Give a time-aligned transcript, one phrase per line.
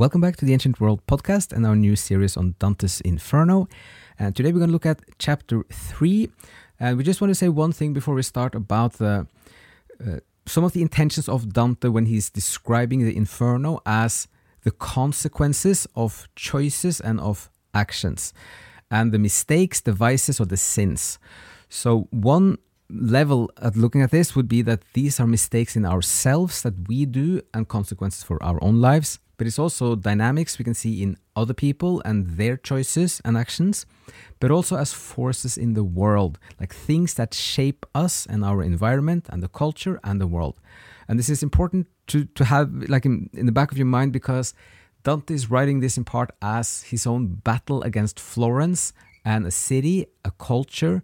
[0.00, 3.68] Welcome back to the Ancient World podcast and our new series on Dante's Inferno.
[4.18, 6.30] And today we're going to look at chapter 3.
[6.80, 9.26] And we just want to say one thing before we start about the
[10.02, 14.26] uh, some of the intentions of Dante when he's describing the Inferno as
[14.64, 18.32] the consequences of choices and of actions,
[18.90, 21.18] and the mistakes, the vices, or the sins.
[21.68, 22.56] So, one
[22.88, 27.04] level at looking at this would be that these are mistakes in ourselves that we
[27.04, 31.16] do and consequences for our own lives but it's also dynamics we can see in
[31.34, 33.86] other people and their choices and actions,
[34.38, 39.24] but also as forces in the world, like things that shape us and our environment
[39.30, 40.60] and the culture and the world.
[41.08, 44.12] And this is important to, to have like in, in the back of your mind
[44.12, 44.52] because
[45.04, 48.92] Dante is writing this in part as his own battle against Florence
[49.24, 51.02] and a city, a culture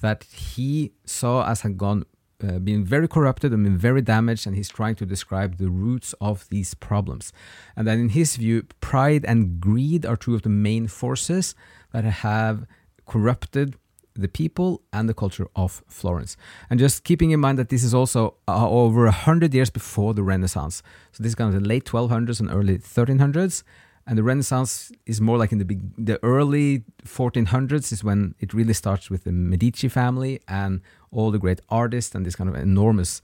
[0.00, 2.04] that he saw as had gone
[2.42, 6.14] uh, been very corrupted and been very damaged, and he's trying to describe the roots
[6.20, 7.32] of these problems.
[7.76, 11.54] And then, in his view, pride and greed are two of the main forces
[11.92, 12.66] that have
[13.06, 13.76] corrupted
[14.14, 16.36] the people and the culture of Florence.
[16.70, 20.14] And just keeping in mind that this is also uh, over a hundred years before
[20.14, 20.82] the Renaissance.
[21.12, 23.62] So this is kind of the late 1200s and early 1300s
[24.06, 28.72] and the Renaissance is more like in the the early 1400s is when it really
[28.72, 30.80] starts with the Medici family and
[31.16, 33.22] all the great artists and this kind of enormous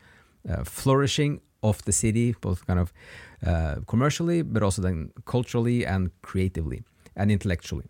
[0.49, 2.93] uh, flourishing of the city, both kind of
[3.47, 6.83] uh, commercially, but also then culturally and creatively
[7.15, 7.85] and intellectually.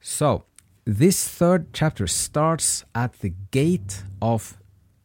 [0.00, 0.44] So
[0.84, 4.56] this third chapter starts at the gate of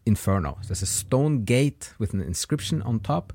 [0.05, 0.57] Inferno.
[0.67, 3.33] There's a stone gate with an inscription on top.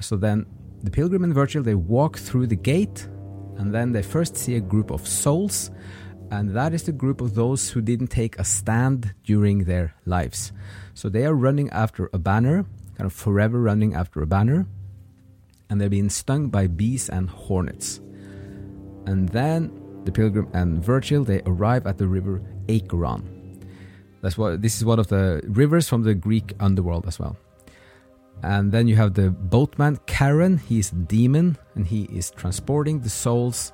[0.00, 0.46] So then
[0.82, 3.08] the pilgrim and Virgil they walk through the gate
[3.58, 5.70] and then they first see a group of souls
[6.30, 10.52] and that is the group of those who didn't take a stand during their lives.
[10.94, 12.64] So they are running after a banner,
[12.96, 14.66] kind of forever running after a banner,
[15.70, 18.00] and they're being stung by bees and hornets.
[19.06, 19.72] And then
[20.04, 23.60] the pilgrim and Virgil they arrive at the river Acheron.
[24.20, 27.36] That's what this is one of the rivers from the Greek underworld as well.
[28.42, 33.10] And then you have the boatman Charon, he's a demon, and he is transporting the
[33.10, 33.72] souls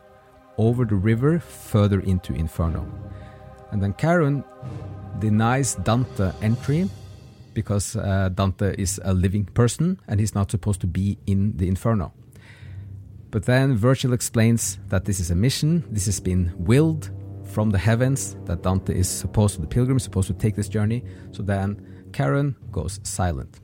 [0.59, 2.87] over the river further into Inferno.
[3.70, 4.44] And then Charon
[5.19, 6.88] denies Dante entry
[7.54, 11.69] because uh, Dante is a living person and he's not supposed to be in the
[11.69, 12.12] Inferno.
[13.31, 17.10] But then Virgil explains that this is a mission, this has been willed
[17.44, 20.69] from the heavens, that Dante is supposed to, the pilgrim is supposed to take this
[20.69, 21.04] journey.
[21.32, 23.60] So then Charon goes silent.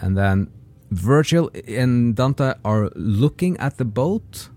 [0.00, 0.50] And then
[0.90, 4.50] Virgil and Dante are looking at the boat,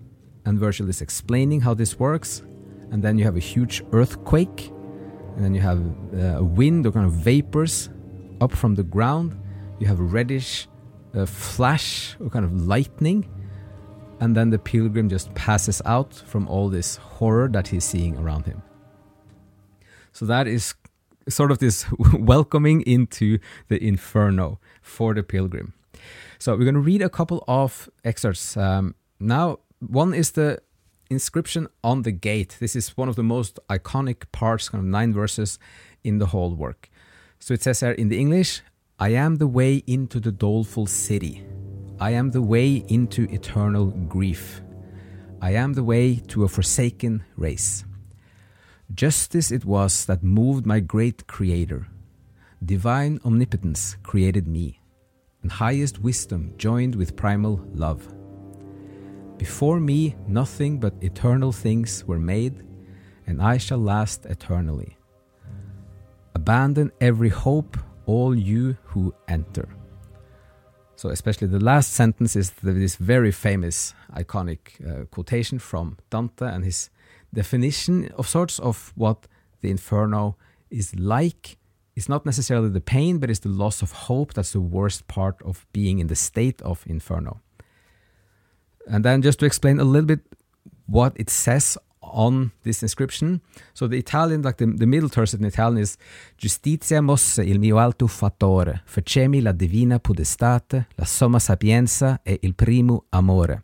[0.45, 2.43] and Virgil is explaining how this works.
[2.91, 4.71] And then you have a huge earthquake,
[5.35, 5.79] and then you have
[6.13, 7.89] uh, a wind or kind of vapors
[8.41, 9.37] up from the ground.
[9.79, 10.67] You have a reddish
[11.15, 13.27] uh, flash or kind of lightning,
[14.19, 18.45] and then the pilgrim just passes out from all this horror that he's seeing around
[18.45, 18.61] him.
[20.11, 20.75] So that is
[21.27, 25.73] sort of this welcoming into the inferno for the pilgrim.
[26.39, 28.55] So we're going to read a couple of excerpts.
[28.55, 29.59] Um, now,
[29.89, 30.59] one is the
[31.09, 32.57] inscription on the gate.
[32.59, 35.59] This is one of the most iconic parts, kind of nine verses
[36.03, 36.89] in the whole work.
[37.39, 38.61] So it says here in the English,
[38.99, 41.45] I am the way into the doleful city.
[41.99, 44.61] I am the way into eternal grief.
[45.41, 47.83] I am the way to a forsaken race.
[48.93, 51.87] Justice it was that moved my great Creator.
[52.63, 54.79] Divine omnipotence created me,
[55.41, 58.14] and highest wisdom joined with primal love.
[59.37, 62.63] Before me, nothing but eternal things were made,
[63.27, 64.97] and I shall last eternally.
[66.33, 69.67] Abandon every hope, all you who enter.
[70.95, 76.63] So, especially the last sentence is this very famous, iconic uh, quotation from Dante and
[76.63, 76.89] his
[77.33, 79.27] definition of sorts of what
[79.61, 80.37] the inferno
[80.69, 81.57] is like.
[81.95, 85.41] It's not necessarily the pain, but it's the loss of hope that's the worst part
[85.43, 87.41] of being in the state of inferno.
[88.95, 90.21] And then, just to explain a little bit
[90.85, 93.41] what it says on this inscription.
[93.73, 95.97] So the Italian, like the, the middle terse in Italian is
[96.37, 102.53] Justitia mosse il mio alto fattore, facemi la divina podestate, la somma sapienza e il
[102.53, 103.63] primo amore.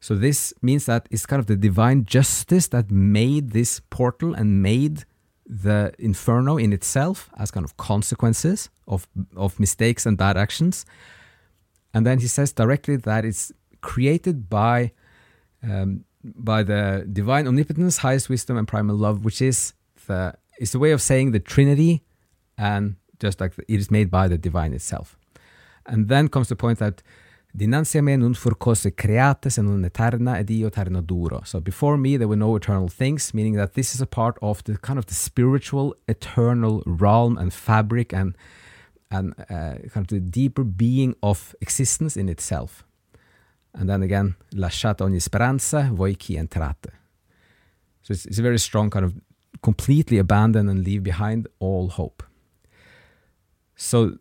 [0.00, 4.62] So this means that it's kind of the divine justice that made this portal and
[4.62, 5.04] made
[5.44, 9.06] the inferno in itself as kind of consequences of,
[9.36, 10.86] of mistakes and bad actions.
[11.92, 13.52] And then he says directly that it's
[13.86, 14.92] created by
[15.62, 19.74] um, by the divine omnipotence, highest wisdom, and primal love, which is
[20.06, 22.02] the is the way of saying the Trinity,
[22.58, 25.16] and just like it is made by the divine itself.
[25.86, 27.02] And then comes the point that
[27.56, 31.42] dinanzi me non fur cose create se non eterna ed io eterno duro.
[31.44, 34.64] So before me there were no eternal things, meaning that this is a part of
[34.64, 38.36] the kind of the spiritual eternal realm and fabric and
[39.12, 42.84] and uh, kind of the deeper being of existence in itself.
[43.76, 46.90] And then again, lasciata ogni speranza, voi chi entrate.
[48.02, 49.14] So it's, it's a very strong kind of
[49.62, 52.22] completely abandon and leave behind all hope.
[53.74, 54.18] So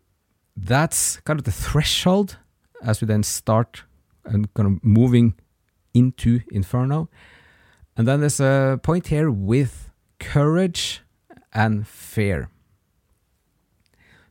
[0.58, 2.38] that's kind of the threshold
[2.82, 3.84] as we then start
[4.26, 5.36] and kind of moving
[5.94, 7.10] into Inferno.
[7.96, 11.02] And then there's a point here with courage
[11.54, 12.50] and fear.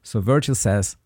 [0.02, 0.96] So Virgil says,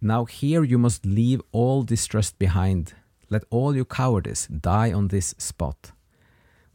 [0.00, 2.94] Now here you must leave all distrust behind
[3.30, 5.92] let all your cowardice die on this spot.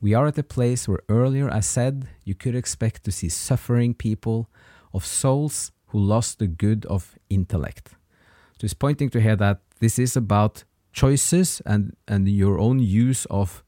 [0.02, 3.94] We are at a place where earlier I said you could expect to see suffering
[3.94, 4.50] people
[4.94, 7.92] of souls who lost the good of intellect.
[8.66, 13.64] It's pointing to here that this is about choices and, and your own use of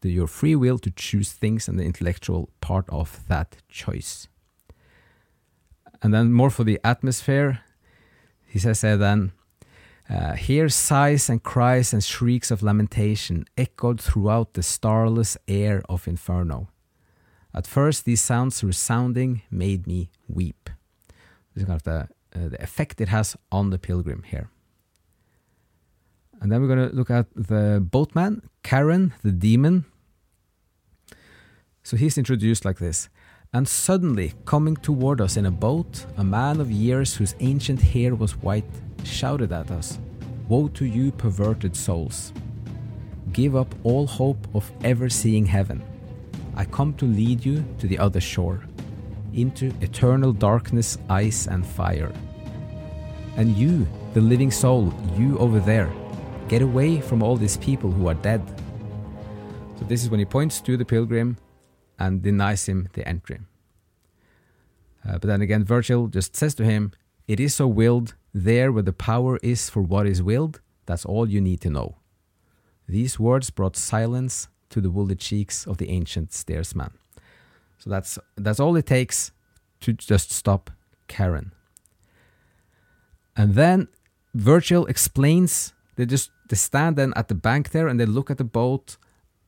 [0.00, 4.26] the, your free will to choose things and the intellectual part of that choice.
[6.02, 7.60] And then more for the atmosphere,
[8.44, 9.30] he says there then,
[10.10, 16.08] uh, here sighs and cries and shrieks of lamentation echoed throughout the starless air of
[16.08, 16.68] Inferno.
[17.54, 20.68] At first, these sounds resounding made me weep.
[21.54, 24.50] This is kind of the, uh, the effect it has on the pilgrim here.
[26.40, 29.84] And then we're going to look at the boatman, Charon, the demon.
[31.82, 33.08] So he's introduced like this.
[33.52, 38.14] And suddenly, coming toward us in a boat, a man of years whose ancient hair
[38.14, 38.70] was white
[39.02, 39.98] shouted at us
[40.48, 42.32] Woe to you, perverted souls!
[43.32, 45.82] Give up all hope of ever seeing heaven.
[46.54, 48.62] I come to lead you to the other shore,
[49.34, 52.12] into eternal darkness, ice, and fire.
[53.36, 55.90] And you, the living soul, you over there,
[56.48, 58.42] get away from all these people who are dead.
[59.76, 61.36] So, this is when he points to the pilgrim
[62.00, 63.40] and denies him the entry.
[65.06, 66.92] Uh, but then again, Virgil just says to him,
[67.28, 71.28] It is so willed there, where the power is for what is willed, that's all
[71.28, 71.96] you need to know.
[72.88, 76.92] These words brought silence to the woolly cheeks of the ancient steersman.
[77.78, 79.32] So that's that's all it takes
[79.80, 80.70] to just stop
[81.08, 81.52] Charon.
[83.36, 83.88] And then
[84.34, 88.38] Virgil explains they just they stand then at the bank there and they look at
[88.38, 88.96] the boat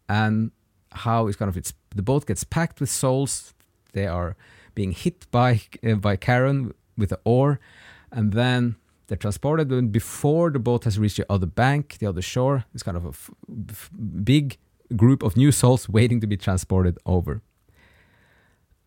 [0.09, 0.51] and
[0.91, 3.55] how it's kind of it's the boat gets packed with souls.
[3.93, 4.37] They are
[4.75, 7.61] being hit by uh, by Charon with the oar,
[8.11, 9.71] and then they're transported.
[9.71, 13.05] And before the boat has reached the other bank, the other shore, it's kind of
[13.05, 13.31] a f-
[13.71, 13.91] f-
[14.25, 14.57] big
[14.97, 17.43] group of new souls waiting to be transported over.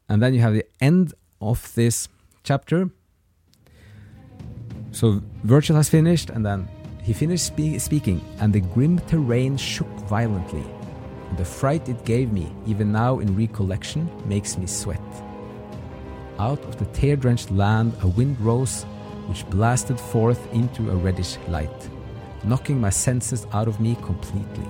[0.07, 2.09] And then you have the end of this
[2.43, 2.89] chapter.
[4.91, 6.67] So Virgil has finished, and then
[7.03, 10.63] he finished spe- speaking, and the grim terrain shook violently.
[11.37, 15.01] The fright it gave me, even now in recollection, makes me sweat.
[16.39, 18.83] Out of the tear drenched land, a wind rose
[19.27, 21.89] which blasted forth into a reddish light,
[22.43, 24.67] knocking my senses out of me completely.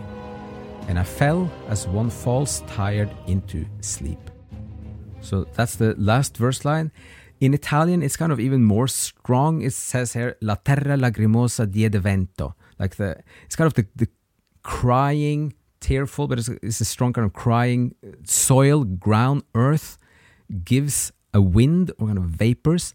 [0.88, 4.20] And I fell as one falls tired into sleep.
[5.22, 6.92] So that's the last verse line.
[7.42, 9.62] In Italian, it's kind of even more strong.
[9.62, 12.56] It says here, La terra lagrimosa diede vento.
[12.80, 14.08] Like the, it's kind of the, the
[14.64, 19.98] crying, tearful, but it's a, it's a strong kind of crying soil, ground, earth
[20.64, 22.94] gives a wind or kind of vapors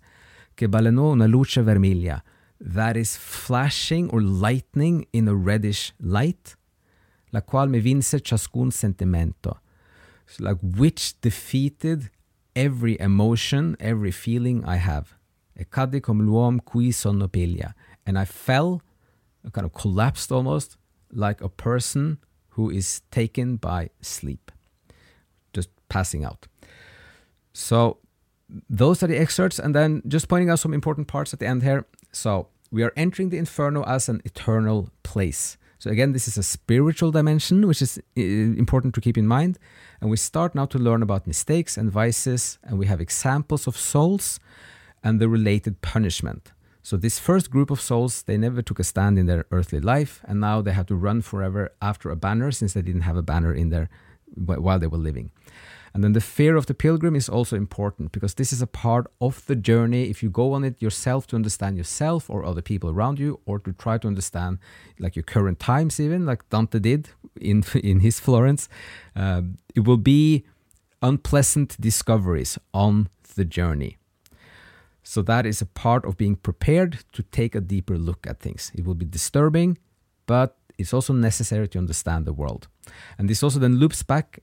[0.57, 2.23] che balenò una luce vermiglia
[2.61, 6.57] that is flashing or lightning in a reddish light,
[7.33, 9.59] la qual me vinse ciascun sentimento.
[10.27, 12.11] So like which defeated
[12.55, 15.17] every emotion, every feeling I have.
[15.59, 17.75] E cadde come l'uom qui sonno piglia.
[18.07, 18.83] And I fell,
[19.53, 20.77] kind of collapsed almost,
[21.13, 22.19] like a person
[22.51, 24.51] who is taken by sleep,
[25.53, 26.47] just passing out.
[27.53, 27.99] So
[28.69, 31.63] those are the excerpts, and then just pointing out some important parts at the end
[31.63, 31.87] here.
[32.13, 35.57] So we are entering the inferno as an eternal place.
[35.79, 39.59] So again, this is a spiritual dimension, which is important to keep in mind.
[40.01, 43.77] And we start now to learn about mistakes and vices, and we have examples of
[43.77, 44.39] souls
[45.03, 46.53] and the related punishment.
[46.83, 50.21] So this first group of souls, they never took a stand in their earthly life,
[50.25, 53.23] and now they have to run forever after a banner since they didn't have a
[53.23, 53.89] banner in there
[54.35, 55.31] while they were living.
[55.93, 59.07] And then the fear of the pilgrim is also important because this is a part
[59.21, 60.09] of the journey.
[60.09, 63.59] If you go on it yourself to understand yourself or other people around you, or
[63.59, 64.59] to try to understand
[64.99, 67.11] like your current times, even like Dante did
[67.41, 68.69] in in his Florence,
[69.17, 69.43] uh,
[69.75, 70.45] it will be
[71.03, 74.00] unpleasant discoveries on the journey.
[75.11, 78.71] So that is a part of being prepared to take a deeper look at things.
[78.77, 79.77] It will be disturbing,
[80.27, 82.69] but it's also necessary to understand the world.
[83.19, 84.39] And this also then loops back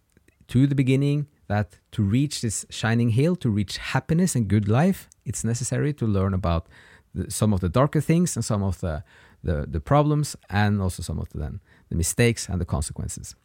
[0.50, 5.08] to the beginning that to reach this shining hill, to reach happiness and good life,
[5.24, 6.68] it's necessary to learn about
[7.16, 9.06] the, some of the darker things and some of the,
[9.44, 13.36] the, the problems and also some of the, then, the mistakes and the consequences.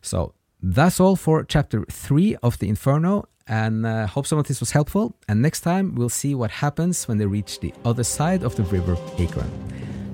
[0.00, 0.32] So
[0.62, 4.70] that's all for chapter three of the Inferno, and uh, hope some of this was
[4.70, 5.14] helpful.
[5.28, 8.62] And next time we'll see what happens when they reach the other side of the
[8.64, 9.50] river Acheron.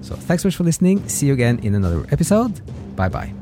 [0.03, 1.09] So thanks so much for listening.
[1.09, 2.61] See you again in another episode.
[2.97, 3.41] Bye bye.